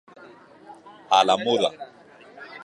A 1.19 1.19
la 1.29 1.37
muda. 1.43 1.71